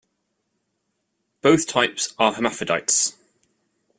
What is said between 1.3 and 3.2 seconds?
Both types are hermaphrodites.